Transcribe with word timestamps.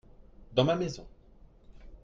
dans 0.55 0.63
ma 0.63 0.75
maison. 0.75 1.05